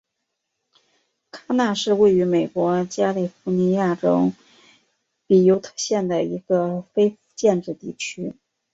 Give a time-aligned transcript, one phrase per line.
[1.29, 4.33] 卡纳是位于美国加利福尼亚州
[5.27, 8.33] 比尤特县的一个非建制地区。